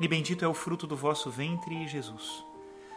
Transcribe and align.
e 0.00 0.08
bendito 0.08 0.44
é 0.44 0.48
o 0.48 0.54
fruto 0.54 0.86
do 0.86 0.96
vosso 0.96 1.30
ventre, 1.30 1.86
Jesus. 1.86 2.44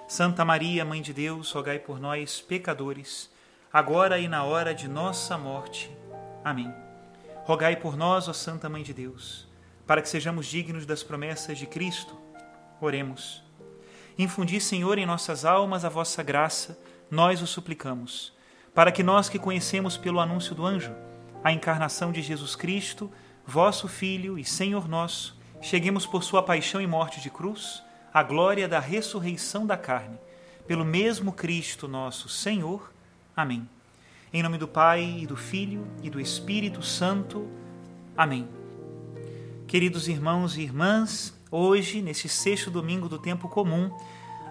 Santa 0.08 0.44
Maria, 0.44 0.86
Mãe 0.86 1.02
de 1.02 1.14
Deus, 1.14 1.52
rogai 1.52 1.80
por 1.80 2.00
nós, 2.00 2.42
pecadores, 2.42 3.30
agora 3.72 4.18
e 4.20 4.28
na 4.28 4.44
hora 4.44 4.74
de 4.74 4.88
nossa 4.88 5.38
morte. 5.38 5.92
Amém. 6.44 6.74
Rogai 7.44 7.76
por 7.76 7.96
nós, 7.96 8.28
ó 8.28 8.34
Santa 8.34 8.70
Mãe 8.70 8.84
de 8.84 8.94
Deus, 8.94 9.48
para 9.86 10.02
que 10.02 10.10
sejamos 10.10 10.48
dignos 10.48 10.86
das 10.86 11.04
promessas 11.04 11.58
de 11.58 11.66
Cristo. 11.66 12.18
Oremos. 12.82 13.44
Infundi, 14.18 14.60
Senhor, 14.60 14.98
em 14.98 15.06
nossas 15.06 15.46
almas 15.46 15.86
a 15.86 15.90
vossa 15.90 16.24
graça, 16.24 16.80
nós 17.12 17.42
o 17.42 17.48
suplicamos, 17.48 18.34
para 18.74 18.92
que 18.92 19.04
nós 19.04 19.30
que 19.30 19.38
conhecemos 19.38 19.98
pelo 19.98 20.20
anúncio 20.20 20.56
do 20.56 20.66
anjo 20.66 20.94
a 21.44 21.52
encarnação 21.52 22.12
de 22.12 22.22
Jesus 22.22 22.56
Cristo, 22.56 23.12
vosso 23.46 23.88
Filho 23.88 24.38
e 24.38 24.44
Senhor 24.44 24.88
nosso, 24.88 25.37
cheguemos 25.62 26.06
por 26.06 26.24
sua 26.24 26.44
paixão 26.44 26.82
e 26.82 26.88
morte 26.88 27.20
de 27.20 27.30
cruz 27.30 27.84
à 28.14 28.24
glória 28.24 28.68
da 28.68 28.80
ressurreição 28.80 29.66
da 29.66 29.78
carne, 29.78 30.18
pelo 30.68 30.86
mesmo 30.86 31.32
Cristo 31.32 31.88
nosso 31.88 32.30
Senhor. 32.30 32.92
Amém. 33.36 33.68
Em 34.34 34.44
nome 34.44 34.58
do 34.58 34.68
Pai, 34.68 35.20
e 35.20 35.28
do 35.28 35.36
Filho 35.36 35.88
e 36.04 36.10
do 36.10 36.20
Espírito 36.20 36.82
Santo. 36.84 37.48
Amém. 38.16 38.48
Queridos 39.68 40.08
irmãos 40.08 40.58
e 40.58 40.62
irmãs, 40.62 41.34
hoje, 41.52 42.02
neste 42.02 42.28
sexto 42.28 42.72
domingo 42.72 43.08
do 43.08 43.20
tempo 43.20 43.48
comum, 43.48 43.92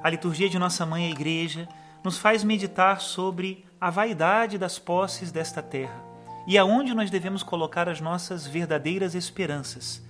a 0.02 0.10
liturgia 0.10 0.48
de 0.48 0.58
nossa 0.58 0.86
mãe, 0.86 1.06
a 1.06 1.10
Igreja, 1.10 1.68
nos 2.04 2.18
faz 2.18 2.44
meditar 2.44 3.00
sobre 3.00 3.64
a 3.80 3.90
vaidade 3.90 4.58
das 4.58 4.78
posses 4.78 5.32
desta 5.32 5.60
terra 5.62 6.04
e 6.46 6.56
aonde 6.56 6.94
nós 6.94 7.10
devemos 7.10 7.42
colocar 7.42 7.88
as 7.88 8.00
nossas 8.00 8.46
verdadeiras 8.46 9.14
esperanças 9.14 10.05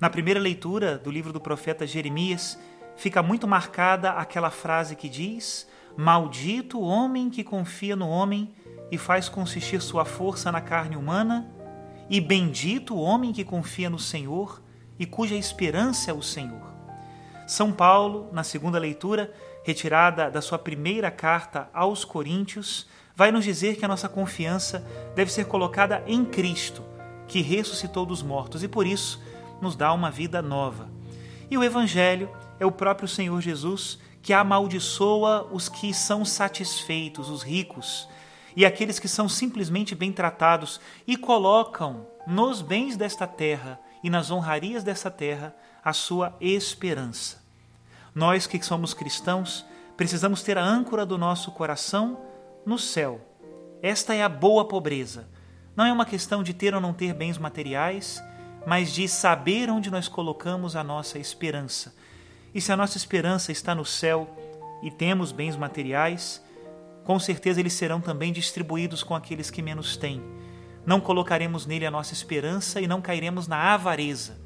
na 0.00 0.08
primeira 0.08 0.38
leitura 0.38 0.96
do 0.96 1.10
livro 1.10 1.32
do 1.32 1.40
profeta 1.40 1.86
Jeremias, 1.86 2.58
fica 2.96 3.22
muito 3.22 3.48
marcada 3.48 4.12
aquela 4.12 4.50
frase 4.50 4.94
que 4.94 5.08
diz: 5.08 5.66
Maldito 5.96 6.78
o 6.78 6.86
homem 6.86 7.28
que 7.28 7.42
confia 7.42 7.96
no 7.96 8.08
homem 8.08 8.54
e 8.90 8.96
faz 8.96 9.28
consistir 9.28 9.80
sua 9.80 10.04
força 10.04 10.52
na 10.52 10.60
carne 10.60 10.96
humana, 10.96 11.50
e 12.08 12.20
bendito 12.20 12.94
o 12.94 13.00
homem 13.00 13.32
que 13.32 13.44
confia 13.44 13.90
no 13.90 13.98
Senhor 13.98 14.62
e 14.98 15.04
cuja 15.04 15.34
esperança 15.34 16.10
é 16.10 16.14
o 16.14 16.22
Senhor. 16.22 16.68
São 17.46 17.72
Paulo, 17.72 18.28
na 18.32 18.44
segunda 18.44 18.78
leitura, 18.78 19.32
retirada 19.64 20.30
da 20.30 20.40
sua 20.40 20.58
primeira 20.58 21.10
carta 21.10 21.68
aos 21.72 22.04
Coríntios, 22.04 22.86
vai 23.14 23.32
nos 23.32 23.44
dizer 23.44 23.76
que 23.76 23.84
a 23.84 23.88
nossa 23.88 24.08
confiança 24.08 24.86
deve 25.14 25.32
ser 25.32 25.46
colocada 25.46 26.02
em 26.06 26.24
Cristo, 26.24 26.82
que 27.26 27.42
ressuscitou 27.42 28.06
dos 28.06 28.22
mortos, 28.22 28.62
e 28.62 28.68
por 28.68 28.86
isso 28.86 29.20
nos 29.60 29.76
dá 29.76 29.92
uma 29.92 30.10
vida 30.10 30.40
nova. 30.42 30.88
E 31.50 31.56
o 31.56 31.64
Evangelho 31.64 32.30
é 32.60 32.66
o 32.66 32.72
próprio 32.72 33.08
Senhor 33.08 33.40
Jesus 33.40 33.98
que 34.22 34.32
amaldiçoa 34.32 35.48
os 35.50 35.68
que 35.68 35.94
são 35.94 36.24
satisfeitos, 36.24 37.30
os 37.30 37.42
ricos, 37.42 38.08
e 38.54 38.66
aqueles 38.66 38.98
que 38.98 39.08
são 39.08 39.28
simplesmente 39.28 39.94
bem 39.94 40.12
tratados 40.12 40.80
e 41.06 41.16
colocam 41.16 42.06
nos 42.26 42.60
bens 42.60 42.96
desta 42.96 43.26
terra 43.26 43.80
e 44.02 44.10
nas 44.10 44.30
honrarias 44.30 44.82
desta 44.82 45.10
terra 45.10 45.54
a 45.84 45.92
sua 45.92 46.36
esperança. 46.40 47.42
Nós 48.14 48.46
que 48.46 48.60
somos 48.62 48.92
cristãos 48.92 49.64
precisamos 49.96 50.42
ter 50.42 50.58
a 50.58 50.64
âncora 50.64 51.06
do 51.06 51.16
nosso 51.16 51.50
coração 51.52 52.20
no 52.64 52.78
céu. 52.78 53.20
Esta 53.82 54.14
é 54.14 54.22
a 54.22 54.28
boa 54.28 54.66
pobreza. 54.66 55.28
Não 55.74 55.84
é 55.84 55.92
uma 55.92 56.04
questão 56.04 56.42
de 56.42 56.52
ter 56.52 56.74
ou 56.74 56.80
não 56.80 56.92
ter 56.92 57.14
bens 57.14 57.38
materiais, 57.38 58.22
mas 58.66 58.92
de 58.92 59.08
saber 59.08 59.70
onde 59.70 59.90
nós 59.90 60.08
colocamos 60.08 60.76
a 60.76 60.84
nossa 60.84 61.18
esperança. 61.18 61.94
E 62.54 62.60
se 62.60 62.72
a 62.72 62.76
nossa 62.76 62.96
esperança 62.96 63.52
está 63.52 63.74
no 63.74 63.84
céu 63.84 64.28
e 64.82 64.90
temos 64.90 65.32
bens 65.32 65.56
materiais, 65.56 66.42
com 67.04 67.18
certeza 67.18 67.60
eles 67.60 67.72
serão 67.72 68.00
também 68.00 68.32
distribuídos 68.32 69.02
com 69.02 69.14
aqueles 69.14 69.50
que 69.50 69.62
menos 69.62 69.96
têm. 69.96 70.22
Não 70.84 71.00
colocaremos 71.00 71.66
nele 71.66 71.86
a 71.86 71.90
nossa 71.90 72.12
esperança 72.12 72.80
e 72.80 72.86
não 72.86 73.00
cairemos 73.00 73.46
na 73.46 73.74
avareza. 73.74 74.38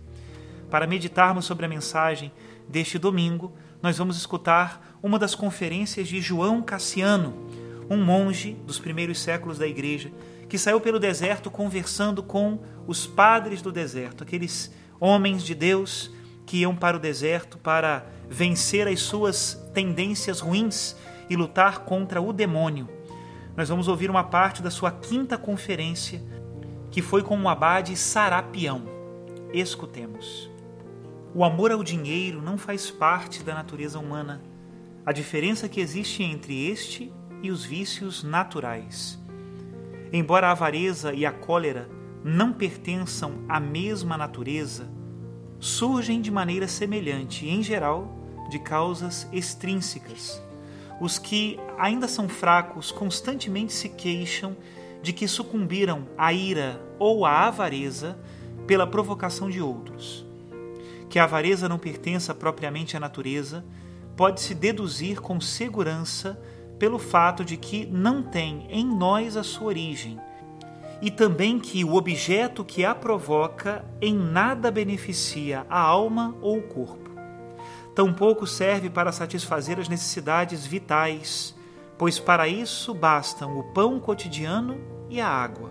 Para 0.70 0.86
meditarmos 0.86 1.44
sobre 1.44 1.66
a 1.66 1.68
mensagem 1.68 2.32
deste 2.68 2.98
domingo, 2.98 3.52
nós 3.82 3.98
vamos 3.98 4.16
escutar 4.16 4.96
uma 5.02 5.18
das 5.18 5.34
conferências 5.34 6.08
de 6.08 6.20
João 6.20 6.62
Cassiano, 6.62 7.46
um 7.90 8.02
monge 8.02 8.54
dos 8.64 8.78
primeiros 8.78 9.20
séculos 9.20 9.58
da 9.58 9.66
Igreja, 9.66 10.10
que 10.52 10.58
saiu 10.58 10.78
pelo 10.82 11.00
deserto 11.00 11.50
conversando 11.50 12.22
com 12.22 12.58
os 12.86 13.06
padres 13.06 13.62
do 13.62 13.72
deserto, 13.72 14.22
aqueles 14.22 14.70
homens 15.00 15.42
de 15.42 15.54
Deus 15.54 16.10
que 16.44 16.58
iam 16.58 16.76
para 16.76 16.94
o 16.94 17.00
deserto 17.00 17.56
para 17.56 18.04
vencer 18.28 18.86
as 18.86 19.00
suas 19.00 19.54
tendências 19.72 20.40
ruins 20.40 20.94
e 21.30 21.36
lutar 21.36 21.86
contra 21.86 22.20
o 22.20 22.34
demônio. 22.34 22.86
Nós 23.56 23.70
vamos 23.70 23.88
ouvir 23.88 24.10
uma 24.10 24.24
parte 24.24 24.60
da 24.60 24.70
sua 24.70 24.90
quinta 24.90 25.38
conferência, 25.38 26.22
que 26.90 27.00
foi 27.00 27.22
com 27.22 27.40
o 27.40 27.48
abade 27.48 27.96
Sarapião. 27.96 28.82
Escutemos. 29.54 30.50
O 31.34 31.46
amor 31.46 31.72
ao 31.72 31.82
dinheiro 31.82 32.42
não 32.42 32.58
faz 32.58 32.90
parte 32.90 33.42
da 33.42 33.54
natureza 33.54 33.98
humana. 33.98 34.42
A 35.06 35.12
diferença 35.12 35.66
que 35.66 35.80
existe 35.80 36.22
entre 36.22 36.66
este 36.66 37.10
e 37.42 37.50
os 37.50 37.64
vícios 37.64 38.22
naturais. 38.22 39.21
Embora 40.12 40.48
a 40.48 40.50
avareza 40.50 41.14
e 41.14 41.24
a 41.24 41.32
cólera 41.32 41.88
não 42.22 42.52
pertençam 42.52 43.44
à 43.48 43.58
mesma 43.58 44.16
natureza, 44.18 44.86
surgem 45.58 46.20
de 46.20 46.30
maneira 46.30 46.68
semelhante 46.68 47.46
e, 47.46 47.50
em 47.50 47.62
geral, 47.62 48.14
de 48.50 48.58
causas 48.58 49.26
extrínsecas. 49.32 50.42
Os 51.00 51.18
que 51.18 51.58
ainda 51.78 52.06
são 52.06 52.28
fracos 52.28 52.92
constantemente 52.92 53.72
se 53.72 53.88
queixam 53.88 54.54
de 55.02 55.12
que 55.12 55.26
sucumbiram 55.26 56.06
à 56.18 56.32
ira 56.32 56.80
ou 56.98 57.24
à 57.24 57.46
avareza 57.46 58.18
pela 58.66 58.86
provocação 58.86 59.48
de 59.48 59.60
outros. 59.60 60.26
Que 61.08 61.18
a 61.18 61.24
avareza 61.24 61.68
não 61.68 61.78
pertença 61.78 62.34
propriamente 62.34 62.96
à 62.96 63.00
natureza, 63.00 63.64
pode-se 64.16 64.54
deduzir 64.54 65.20
com 65.20 65.40
segurança 65.40 66.40
pelo 66.82 66.98
fato 66.98 67.44
de 67.44 67.56
que 67.56 67.86
não 67.86 68.24
tem 68.24 68.66
em 68.68 68.84
nós 68.84 69.36
a 69.36 69.44
sua 69.44 69.68
origem, 69.68 70.18
e 71.00 71.12
também 71.12 71.60
que 71.60 71.84
o 71.84 71.94
objeto 71.94 72.64
que 72.64 72.84
a 72.84 72.92
provoca 72.92 73.84
em 74.00 74.12
nada 74.12 74.68
beneficia 74.68 75.64
a 75.70 75.78
alma 75.78 76.34
ou 76.42 76.58
o 76.58 76.62
corpo. 76.62 77.08
Tampouco 77.94 78.48
serve 78.48 78.90
para 78.90 79.12
satisfazer 79.12 79.78
as 79.78 79.88
necessidades 79.88 80.66
vitais, 80.66 81.54
pois 81.96 82.18
para 82.18 82.48
isso 82.48 82.92
bastam 82.92 83.60
o 83.60 83.72
pão 83.72 84.00
cotidiano 84.00 84.76
e 85.08 85.20
a 85.20 85.28
água. 85.28 85.70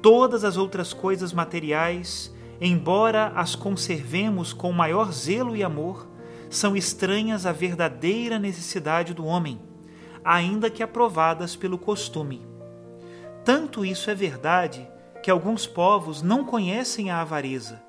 Todas 0.00 0.44
as 0.44 0.56
outras 0.56 0.92
coisas 0.92 1.32
materiais, 1.32 2.32
embora 2.60 3.32
as 3.34 3.56
conservemos 3.56 4.52
com 4.52 4.70
maior 4.70 5.10
zelo 5.10 5.56
e 5.56 5.64
amor, 5.64 6.06
são 6.48 6.76
estranhas 6.76 7.46
à 7.46 7.50
verdadeira 7.50 8.38
necessidade 8.38 9.12
do 9.12 9.24
homem 9.24 9.73
ainda 10.24 10.70
que 10.70 10.82
aprovadas 10.82 11.54
pelo 11.54 11.76
costume. 11.76 12.46
Tanto 13.44 13.84
isso 13.84 14.10
é 14.10 14.14
verdade 14.14 14.88
que 15.22 15.30
alguns 15.30 15.66
povos 15.66 16.22
não 16.22 16.44
conhecem 16.44 17.10
a 17.10 17.20
avareza, 17.20 17.82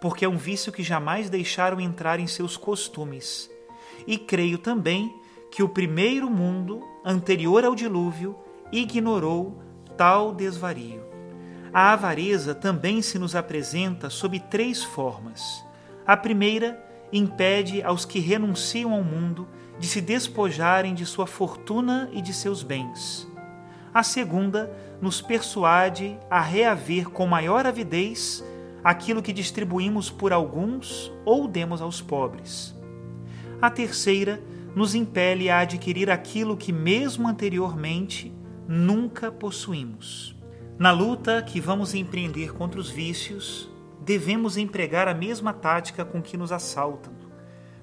porque 0.00 0.24
é 0.24 0.28
um 0.28 0.36
vício 0.36 0.72
que 0.72 0.82
jamais 0.82 1.30
deixaram 1.30 1.80
entrar 1.80 2.20
em 2.20 2.26
seus 2.26 2.56
costumes. 2.56 3.50
E 4.06 4.18
creio 4.18 4.58
também 4.58 5.14
que 5.50 5.62
o 5.62 5.68
primeiro 5.68 6.30
mundo, 6.30 6.82
anterior 7.04 7.64
ao 7.64 7.74
dilúvio, 7.74 8.36
ignorou 8.70 9.62
tal 9.96 10.32
desvario. 10.32 11.02
A 11.72 11.92
avareza 11.92 12.54
também 12.54 13.00
se 13.00 13.18
nos 13.18 13.34
apresenta 13.36 14.10
sob 14.10 14.38
três 14.40 14.82
formas. 14.82 15.64
A 16.06 16.16
primeira 16.16 16.82
impede 17.12 17.82
aos 17.82 18.04
que 18.04 18.18
renunciam 18.18 18.92
ao 18.92 19.04
mundo 19.04 19.46
de 19.80 19.88
se 19.88 20.00
despojarem 20.00 20.94
de 20.94 21.06
sua 21.06 21.26
fortuna 21.26 22.08
e 22.12 22.20
de 22.20 22.34
seus 22.34 22.62
bens. 22.62 23.26
A 23.92 24.02
segunda 24.02 24.70
nos 25.00 25.20
persuade 25.22 26.16
a 26.30 26.40
reaver 26.40 27.08
com 27.08 27.26
maior 27.26 27.66
avidez 27.66 28.44
aquilo 28.84 29.22
que 29.22 29.32
distribuímos 29.32 30.10
por 30.10 30.32
alguns 30.32 31.10
ou 31.24 31.48
demos 31.48 31.80
aos 31.80 32.00
pobres. 32.00 32.74
A 33.60 33.70
terceira 33.70 34.40
nos 34.76 34.94
impele 34.94 35.50
a 35.50 35.60
adquirir 35.60 36.10
aquilo 36.10 36.56
que, 36.56 36.72
mesmo 36.72 37.26
anteriormente, 37.26 38.32
nunca 38.68 39.32
possuímos. 39.32 40.36
Na 40.78 40.92
luta 40.92 41.42
que 41.42 41.60
vamos 41.60 41.94
empreender 41.94 42.52
contra 42.52 42.78
os 42.78 42.90
vícios, 42.90 43.70
devemos 44.00 44.56
empregar 44.56 45.08
a 45.08 45.14
mesma 45.14 45.52
tática 45.52 46.04
com 46.04 46.22
que 46.22 46.36
nos 46.36 46.52
assaltam. 46.52 47.12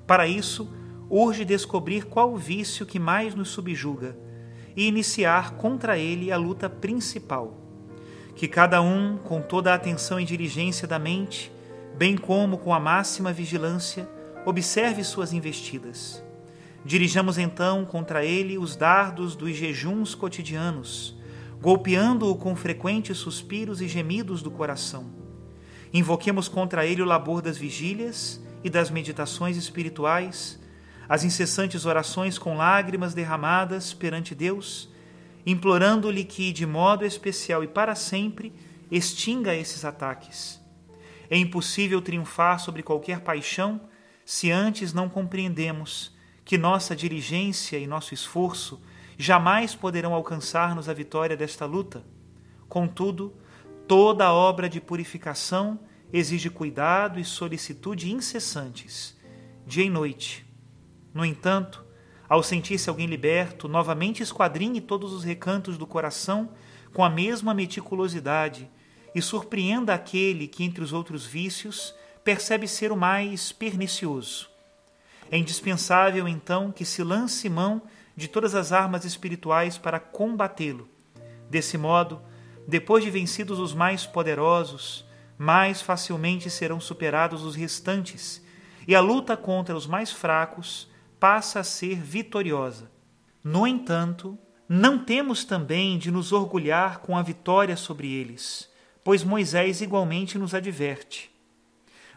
Para 0.08 0.28
isso, 0.28 0.70
urge 1.10 1.46
descobrir 1.46 2.06
qual 2.06 2.36
vício 2.36 2.86
que 2.86 3.00
mais 3.00 3.34
nos 3.34 3.50
subjuga 3.50 4.18
e 4.76 4.88
iniciar 4.88 5.56
contra 5.56 5.98
ele 5.98 6.32
a 6.32 6.38
luta 6.38 6.70
principal. 6.70 7.58
Que 8.36 8.48
cada 8.48 8.82
um, 8.82 9.18
com 9.18 9.42
toda 9.42 9.72
a 9.72 9.76
atenção 9.76 10.20
e 10.20 10.26
diligência 10.26 10.88
da 10.88 11.00
mente, 11.00 11.52
bem 11.98 12.16
como 12.16 12.60
com 12.60 12.74
a 12.74 12.80
máxima 12.80 13.34
vigilância, 13.34 14.08
observe 14.46 15.04
suas 15.04 15.34
investidas. 15.34 16.24
Dirijamos 16.86 17.38
então 17.38 17.84
contra 17.84 18.24
ele 18.24 18.58
os 18.58 18.76
dardos 18.76 19.36
dos 19.36 19.56
jejuns 19.56 20.14
cotidianos, 20.14 21.18
golpeando-o 21.60 22.36
com 22.36 22.56
frequentes 22.56 23.18
suspiros 23.18 23.82
e 23.82 23.88
gemidos 23.88 24.44
do 24.44 24.52
coração. 24.52 25.12
Invoquemos 25.92 26.48
contra 26.48 26.86
ele 26.86 27.02
o 27.02 27.06
labor 27.06 27.42
das 27.42 27.58
vigílias 27.58 28.40
e 28.64 28.70
das 28.70 28.92
meditações 28.92 29.58
espirituais, 29.58 30.60
as 31.10 31.24
incessantes 31.24 31.86
orações 31.86 32.38
com 32.38 32.58
lágrimas 32.58 33.14
derramadas 33.14 33.94
perante 33.94 34.36
Deus, 34.36 34.90
implorando-lhe 35.46 36.24
que, 36.24 36.52
de 36.52 36.66
modo 36.66 37.06
especial 37.06 37.64
e 37.64 37.68
para 37.68 37.96
sempre, 37.96 38.54
extinga 38.92 39.56
esses 39.56 39.86
ataques. 39.86 40.60
É 41.30 41.38
impossível 41.38 42.02
triunfar 42.02 42.60
sobre 42.60 42.84
qualquer 42.84 43.22
paixão 43.22 43.82
se 44.26 44.52
antes 44.52 44.94
não 44.94 45.08
compreendemos 45.08 46.16
que 46.44 46.58
nossa 46.58 46.96
diligência 46.96 47.78
e 47.78 47.86
nosso 47.86 48.14
esforço 48.14 48.82
jamais 49.18 49.76
poderão 49.76 50.14
alcançar-nos 50.14 50.88
a 50.88 50.94
vitória 50.94 51.36
desta 51.36 51.66
luta. 51.66 52.04
Contudo, 52.70 53.34
toda 53.88 54.32
obra 54.32 54.70
de 54.70 54.80
purificação 54.80 55.80
exige 56.12 56.50
cuidado 56.50 57.20
e 57.20 57.26
solicitude 57.26 58.12
incessantes, 58.12 59.18
dia 59.66 59.84
e 59.84 59.90
noite, 59.90 60.47
no 61.18 61.26
entanto, 61.26 61.84
ao 62.30 62.44
sentir-se 62.44 62.88
alguém 62.88 63.08
liberto, 63.08 63.68
novamente 63.68 64.22
esquadrinhe 64.22 64.80
todos 64.80 65.12
os 65.12 65.24
recantos 65.24 65.76
do 65.76 65.88
coração 65.88 66.52
com 66.94 67.04
a 67.04 67.10
mesma 67.10 67.56
meticulosidade 67.56 68.70
e 69.16 69.20
surpreenda 69.20 69.96
aquele 69.96 70.48
que, 70.48 70.64
entre 70.64 70.84
os 70.84 70.94
outros 70.94 71.26
vícios, 71.26 71.92
percebe 72.24 72.68
ser 72.68 72.92
o 72.92 72.96
mais 72.96 73.52
pernicioso. 73.52 74.48
É 75.32 75.40
indispensável, 75.40 76.28
então, 76.28 76.72
que 76.72 76.86
se 76.86 77.02
lance 77.02 77.50
mão 77.50 77.82
de 78.16 78.28
todas 78.28 78.54
as 78.54 78.72
armas 78.72 79.04
espirituais 79.04 79.76
para 79.76 80.00
combatê-lo. 80.00 80.88
Desse 81.50 81.80
modo, 81.80 82.22
depois 82.68 83.04
de 83.04 83.10
vencidos 83.10 83.58
os 83.58 83.74
mais 83.74 84.06
poderosos, 84.06 85.04
mais 85.36 85.82
facilmente 85.82 86.48
serão 86.48 86.80
superados 86.80 87.44
os 87.44 87.56
restantes, 87.56 88.40
e 88.88 88.94
a 88.94 89.02
luta 89.02 89.36
contra 89.36 89.76
os 89.76 89.88
mais 89.88 90.12
fracos 90.12 90.88
passa 91.20 91.60
a 91.60 91.64
ser 91.64 92.02
vitoriosa. 92.02 92.92
No 93.44 93.66
entanto, 93.66 94.38
não 94.68 95.00
temos 95.04 95.46
também 95.46 95.98
de 95.98 96.12
nos 96.12 96.32
orgulhar 96.32 97.00
com 97.00 97.18
a 97.18 97.22
vitória 97.22 97.78
sobre 97.78 98.12
eles, 98.12 98.70
pois 99.04 99.24
Moisés 99.24 99.82
igualmente 99.82 100.38
nos 100.38 100.54
adverte. 100.54 101.32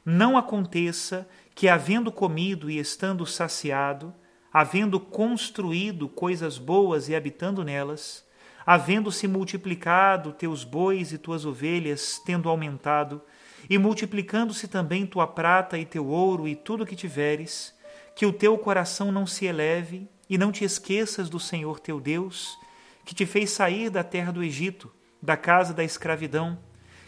Não 0.04 0.36
aconteça 0.36 1.28
que, 1.54 1.68
havendo 1.68 2.10
comido 2.10 2.70
e 2.70 2.78
estando 2.78 3.24
saciado, 3.24 4.12
havendo 4.52 4.98
construído 4.98 6.08
coisas 6.08 6.58
boas 6.58 7.08
e 7.08 7.14
habitando 7.14 7.62
nelas, 7.62 8.24
havendo 8.66 9.12
se 9.12 9.28
multiplicado 9.28 10.32
teus 10.32 10.64
bois 10.64 11.12
e 11.12 11.18
tuas 11.18 11.44
ovelhas, 11.44 12.20
tendo 12.24 12.48
aumentado, 12.48 13.22
e 13.68 13.78
multiplicando-se 13.78 14.66
também 14.66 15.06
tua 15.06 15.26
prata 15.26 15.78
e 15.78 15.84
teu 15.84 16.06
ouro 16.08 16.48
e 16.48 16.56
tudo 16.56 16.86
que 16.86 16.96
tiveres, 16.96 17.74
que 18.20 18.26
o 18.26 18.34
teu 18.34 18.58
coração 18.58 19.10
não 19.10 19.26
se 19.26 19.46
eleve 19.46 20.06
e 20.28 20.36
não 20.36 20.52
te 20.52 20.62
esqueças 20.62 21.30
do 21.30 21.40
Senhor 21.40 21.80
teu 21.80 21.98
Deus, 21.98 22.58
que 23.02 23.14
te 23.14 23.24
fez 23.24 23.48
sair 23.48 23.88
da 23.88 24.04
terra 24.04 24.30
do 24.30 24.44
Egito, 24.44 24.92
da 25.22 25.38
casa 25.38 25.72
da 25.72 25.82
escravidão, 25.82 26.58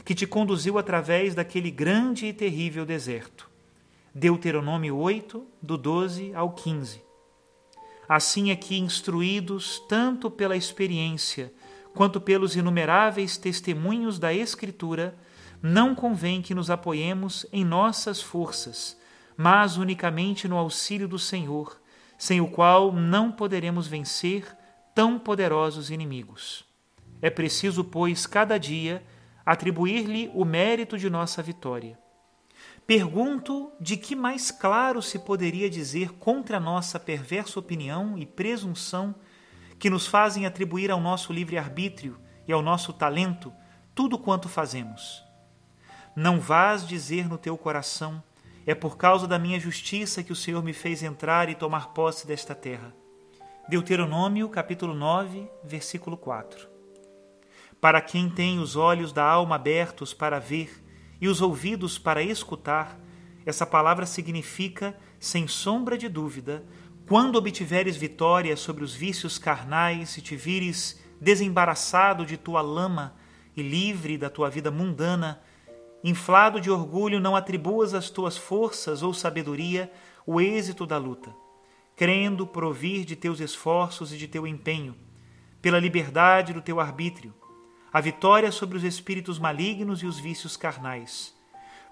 que 0.06 0.14
te 0.14 0.26
conduziu 0.26 0.78
através 0.78 1.34
daquele 1.34 1.70
grande 1.70 2.24
e 2.24 2.32
terrível 2.32 2.86
deserto. 2.86 3.50
Deuteronômio 4.14 4.96
8, 4.96 5.46
do 5.60 5.76
12 5.76 6.32
ao 6.34 6.52
15. 6.52 7.02
Assim 8.08 8.50
é 8.50 8.56
que, 8.56 8.78
instruídos 8.78 9.82
tanto 9.86 10.30
pela 10.30 10.56
experiência 10.56 11.52
quanto 11.94 12.22
pelos 12.22 12.56
inumeráveis 12.56 13.36
testemunhos 13.36 14.18
da 14.18 14.32
Escritura, 14.32 15.14
não 15.60 15.94
convém 15.94 16.40
que 16.40 16.54
nos 16.54 16.70
apoiemos 16.70 17.44
em 17.52 17.66
nossas 17.66 18.22
forças, 18.22 18.96
mas 19.42 19.76
unicamente 19.76 20.46
no 20.46 20.56
auxílio 20.56 21.08
do 21.08 21.18
Senhor, 21.18 21.82
sem 22.16 22.40
o 22.40 22.46
qual 22.46 22.92
não 22.92 23.32
poderemos 23.32 23.88
vencer 23.88 24.56
tão 24.94 25.18
poderosos 25.18 25.90
inimigos. 25.90 26.64
É 27.20 27.28
preciso, 27.28 27.82
pois, 27.82 28.24
cada 28.24 28.56
dia 28.56 29.04
atribuir-lhe 29.44 30.30
o 30.32 30.44
mérito 30.44 30.96
de 30.96 31.10
nossa 31.10 31.42
vitória. 31.42 31.98
Pergunto 32.86 33.72
de 33.80 33.96
que 33.96 34.14
mais 34.14 34.52
claro 34.52 35.02
se 35.02 35.18
poderia 35.18 35.68
dizer 35.68 36.12
contra 36.12 36.60
nossa 36.60 37.00
perversa 37.00 37.58
opinião 37.58 38.16
e 38.16 38.24
presunção 38.24 39.12
que 39.76 39.90
nos 39.90 40.06
fazem 40.06 40.46
atribuir 40.46 40.88
ao 40.92 41.00
nosso 41.00 41.32
livre-arbítrio 41.32 42.16
e 42.46 42.52
ao 42.52 42.62
nosso 42.62 42.92
talento 42.92 43.52
tudo 43.92 44.16
quanto 44.16 44.48
fazemos. 44.48 45.20
Não 46.14 46.38
vás 46.38 46.86
dizer 46.86 47.28
no 47.28 47.36
teu 47.36 47.58
coração, 47.58 48.22
é 48.66 48.74
por 48.74 48.96
causa 48.96 49.26
da 49.26 49.38
minha 49.38 49.58
justiça 49.58 50.22
que 50.22 50.32
o 50.32 50.36
Senhor 50.36 50.62
me 50.62 50.72
fez 50.72 51.02
entrar 51.02 51.48
e 51.48 51.54
tomar 51.54 51.88
posse 51.88 52.26
desta 52.26 52.54
terra. 52.54 52.94
Deuteronômio, 53.68 54.48
capítulo 54.48 54.94
9, 54.94 55.48
versículo 55.64 56.16
4. 56.16 56.68
Para 57.80 58.00
quem 58.00 58.30
tem 58.30 58.58
os 58.58 58.76
olhos 58.76 59.12
da 59.12 59.24
alma 59.24 59.56
abertos 59.56 60.14
para 60.14 60.38
ver 60.38 60.82
e 61.20 61.28
os 61.28 61.40
ouvidos 61.40 61.98
para 61.98 62.22
escutar, 62.22 62.98
essa 63.44 63.66
palavra 63.66 64.06
significa, 64.06 64.96
sem 65.18 65.48
sombra 65.48 65.98
de 65.98 66.08
dúvida, 66.08 66.64
quando 67.08 67.36
obtiveres 67.36 67.96
vitória 67.96 68.56
sobre 68.56 68.84
os 68.84 68.94
vícios 68.94 69.38
carnais 69.38 70.16
e 70.16 70.22
te 70.22 70.36
vires 70.36 71.00
desembaraçado 71.20 72.24
de 72.24 72.36
tua 72.36 72.60
lama 72.60 73.14
e 73.56 73.62
livre 73.62 74.16
da 74.16 74.30
tua 74.30 74.48
vida 74.48 74.70
mundana, 74.70 75.40
Inflado 76.04 76.60
de 76.60 76.70
orgulho, 76.70 77.20
não 77.20 77.36
atribuas 77.36 77.94
às 77.94 78.10
tuas 78.10 78.36
forças 78.36 79.02
ou 79.02 79.14
sabedoria 79.14 79.92
o 80.26 80.40
êxito 80.40 80.84
da 80.84 80.98
luta, 80.98 81.34
crendo 81.94 82.46
provir 82.46 83.04
de 83.04 83.14
teus 83.14 83.40
esforços 83.40 84.12
e 84.12 84.16
de 84.16 84.26
teu 84.26 84.46
empenho, 84.46 84.96
pela 85.60 85.78
liberdade 85.78 86.52
do 86.52 86.60
teu 86.60 86.80
arbítrio, 86.80 87.32
a 87.92 88.00
vitória 88.00 88.50
sobre 88.50 88.76
os 88.76 88.84
espíritos 88.84 89.38
malignos 89.38 90.02
e 90.02 90.06
os 90.06 90.18
vícios 90.18 90.56
carnais, 90.56 91.34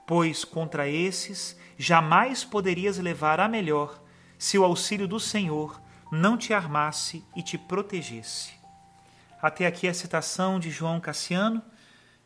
pois 0.07 0.45
contra 0.45 0.89
esses 0.89 1.57
jamais 1.79 2.43
poderias 2.43 2.99
levar 2.99 3.39
a 3.39 3.47
melhor 3.47 4.03
se 4.37 4.59
o 4.59 4.65
auxílio 4.65 5.07
do 5.07 5.21
Senhor 5.21 5.81
não 6.11 6.37
te 6.37 6.53
armasse 6.53 7.25
e 7.37 7.43
te 7.43 7.57
protegesse. 7.57 8.53
Até 9.41 9.67
aqui 9.67 9.87
a 9.87 9.95
citação 9.95 10.59
de 10.59 10.71
João 10.71 10.99
Cassiano 10.99 11.63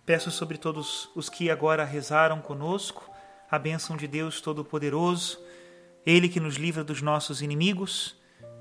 Peço 0.06 0.30
sobre 0.30 0.58
todos 0.58 1.08
os 1.14 1.30
que 1.30 1.50
agora 1.50 1.84
rezaram 1.84 2.40
conosco 2.40 3.10
a 3.50 3.58
bênção 3.58 3.96
de 3.96 4.06
Deus 4.06 4.40
Todo-Poderoso, 4.40 5.38
Ele 6.04 6.28
que 6.28 6.40
nos 6.40 6.56
livra 6.56 6.84
dos 6.84 7.00
nossos 7.00 7.40
inimigos, 7.40 8.14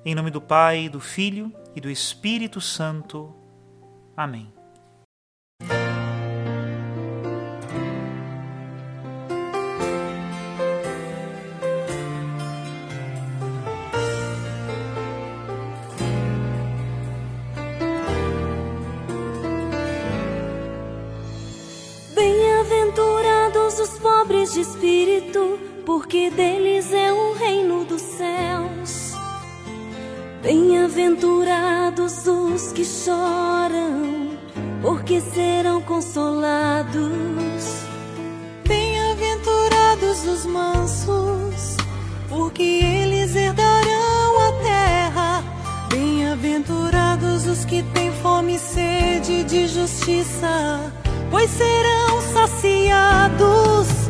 em 0.05 0.15
nome 0.15 0.31
do 0.31 0.41
Pai, 0.41 0.87
do 0.87 0.99
Filho 0.99 1.53
e 1.75 1.81
do 1.81 1.89
Espírito 1.89 2.61
Santo. 2.61 3.35
Amém. 4.15 4.62
Porque 26.13 26.29
deles 26.29 26.93
é 26.93 27.11
o 27.11 27.33
reino 27.33 27.85
dos 27.85 27.99
céus. 27.99 29.13
Bem-aventurados 30.43 32.27
os 32.27 32.71
que 32.71 32.85
choram, 32.85 34.37
porque 34.79 35.19
serão 35.19 35.81
consolados. 35.81 37.01
Bem-aventurados 38.67 40.27
os 40.27 40.45
mansos, 40.45 41.77
porque 42.29 42.61
eles 42.61 43.35
herdarão 43.35 44.39
a 44.39 44.51
terra. 44.61 45.43
Bem-aventurados 45.89 47.47
os 47.47 47.65
que 47.65 47.81
têm 47.91 48.11
fome 48.21 48.53
e 48.57 48.59
sede 48.59 49.43
de 49.45 49.67
justiça, 49.67 50.93
pois 51.31 51.49
serão 51.49 52.21
saciados. 52.33 54.02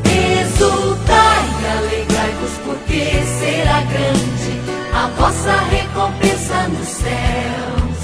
Exultai 0.63 1.43
e 1.59 1.65
alegrai-vos, 1.77 2.51
porque 2.63 3.03
será 3.37 3.81
grande 3.81 4.61
a 4.93 5.07
vossa 5.19 5.57
recompensa 5.69 6.69
nos 6.69 6.87
céus. 6.87 7.99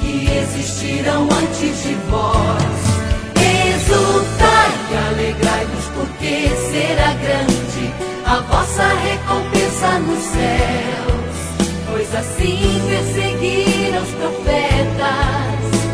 que 0.00 0.28
existiram 0.28 1.22
antes 1.22 1.82
de 1.84 1.94
vós. 2.10 2.82
Exultai 3.68 4.70
e 4.90 4.96
alegrai-vos, 5.06 5.84
porque 5.94 6.48
será 6.48 7.12
grande 7.12 7.94
a 8.26 8.40
vossa 8.40 8.88
recompensa 8.88 10.00
nos 10.00 10.18
céus. 10.18 11.36
Pois 11.92 12.12
assim 12.12 12.82
perseguiram 12.88 14.02
os 14.02 14.10
profetas 14.10 15.85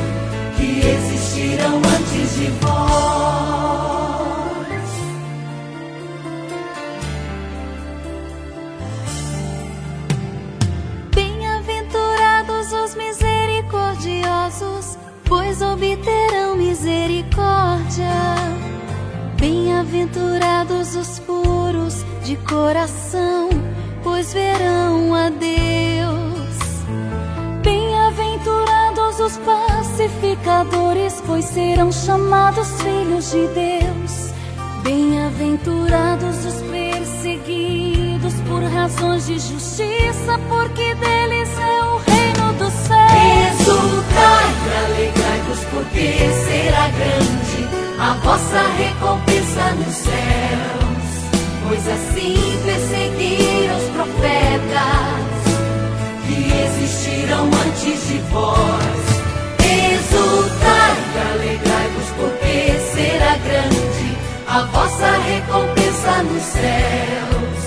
existiram 1.42 1.76
antes 1.76 2.34
de 2.36 2.46
vós. 2.60 2.72
Bem-aventurados 11.14 12.72
os 12.72 12.94
misericordiosos, 12.94 14.96
pois 15.24 15.60
obterão 15.60 16.56
misericórdia. 16.56 18.06
Bem-aventurados 19.38 20.94
os 20.94 21.18
puros 21.20 22.04
de 22.24 22.36
coração, 22.36 23.50
pois 24.04 24.32
verão 24.32 25.14
a 25.14 25.28
Deus. 25.28 25.52
Bem-aventurados 27.62 29.20
os 29.20 29.36
pacificadores, 29.38 30.61
pois 31.42 31.44
serão 31.44 31.90
chamados 31.90 32.68
filhos 32.82 33.30
de 33.32 33.46
Deus. 33.48 34.32
Bem-aventurados 34.82 36.44
os 36.44 36.62
perseguidos 36.70 38.34
por 38.48 38.62
razões 38.62 39.26
de 39.26 39.38
justiça, 39.38 40.38
porque 40.48 40.94
deles 40.94 41.48
é 41.58 41.82
o 41.84 41.96
reino 41.98 42.52
dos 42.58 42.72
céus. 42.72 43.60
Exultai 43.60 44.44
alegrai-vos, 44.84 45.64
porque 45.70 46.18
será 46.46 46.88
grande 46.88 47.68
a 47.98 48.14
vossa 48.24 48.62
recompensa 48.76 49.72
nos 49.72 49.94
céus. 49.94 51.02
Pois 51.66 51.88
assim 51.88 52.58
perseguiram 52.64 53.76
os 53.78 53.88
profetas 53.90 55.42
que 56.26 56.38
existiram 56.64 57.44
antes 57.44 58.08
de 58.08 58.18
vós. 58.30 59.11
Alegrai-vos, 61.30 62.08
porque 62.18 62.56
será 62.94 63.36
grande 63.36 64.18
a 64.48 64.62
vossa 64.64 65.10
recompensa 65.18 66.22
nos 66.24 66.42
céus. 66.42 67.62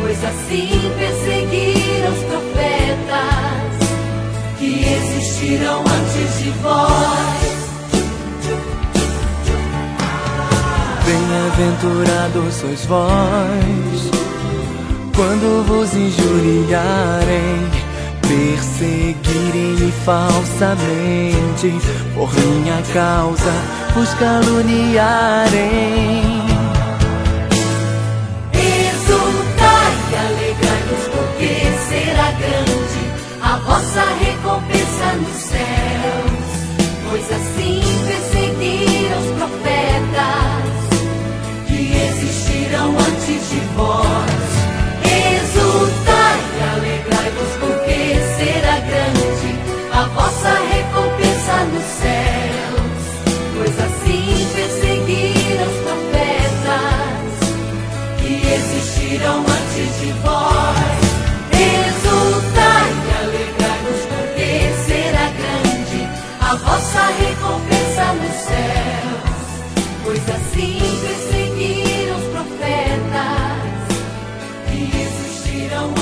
Pois 0.00 0.24
assim 0.24 0.92
perseguiram 0.96 2.12
os 2.12 2.22
profetas 2.24 3.78
que 4.58 4.84
existiram 4.84 5.80
antes 5.80 6.38
de 6.42 6.50
vós. 6.62 7.58
Bem-aventurados 11.04 12.54
sois 12.54 12.84
vós, 12.84 14.10
quando 15.16 15.64
vos 15.66 15.94
injuriarem, 15.94 17.77
perseguirem 18.38 19.92
falsamente, 20.04 21.74
por 22.14 22.32
minha 22.34 22.80
causa 22.92 23.52
vos 23.94 24.14
caluniarem. 24.14 25.58
Exultai 28.52 29.92
e 30.10 30.16
alegrai-vos, 30.16 31.04
porque 31.14 31.52
será 31.88 32.30
grande 32.32 33.02
a 33.42 33.56
vossa 33.56 34.04
recompensa 34.20 35.06
nos 35.16 35.38
céus. 35.42 36.48
Pois 37.10 37.26
assim 37.32 37.82
perseguiram 38.06 39.18
os 39.18 39.30
profetas 39.36 40.57
nossa 66.98 67.12
recompensa 67.12 68.12
nos 68.14 68.34
céus, 68.34 69.22
pois 70.02 70.30
assim 70.30 70.78
perseguiram 71.00 72.16
os 72.16 72.24
profetas 72.24 73.88
que 74.68 74.80
existiram. 75.00 75.97